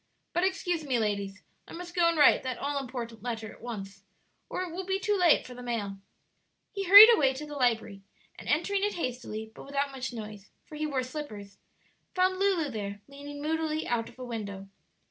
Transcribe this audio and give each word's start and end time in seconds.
But 0.33 0.43
excuse 0.43 0.83
me, 0.83 0.97
ladies; 0.97 1.43
I 1.67 1.73
must 1.73 1.93
go 1.93 2.09
and 2.09 2.17
write 2.17 2.41
that 2.41 2.57
all 2.57 2.79
important 2.79 3.21
letter 3.21 3.51
at 3.53 3.61
once, 3.61 4.01
or 4.49 4.63
it 4.63 4.71
will 4.73 4.83
be 4.83 4.97
too 4.99 5.15
late 5.15 5.45
for 5.45 5.53
the 5.53 5.61
mail." 5.61 5.97
He 6.71 6.85
hurried 6.85 7.13
away 7.13 7.35
to 7.35 7.45
the 7.45 7.53
library, 7.53 8.01
and 8.39 8.49
entering 8.49 8.83
it 8.83 8.95
hastily, 8.95 9.51
but 9.53 9.63
without 9.63 9.91
much 9.91 10.11
noise, 10.11 10.49
for 10.65 10.73
he 10.75 10.87
wore 10.87 11.03
slippers, 11.03 11.59
found 12.15 12.39
Lulu 12.39 12.71
there, 12.71 13.01
leaning 13.07 13.43
moodily 13.43 13.85
out 13.85 14.09
of 14.09 14.17
a 14.17 14.25
window. 14.25 14.69